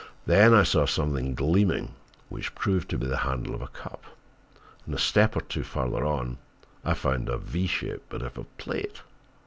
[0.25, 1.93] Then I saw something gleaming,
[2.27, 4.03] which proved to be the handle of a cup,
[4.87, 6.39] and a step or two farther on
[6.83, 9.03] I found a V shaped bit of a plate.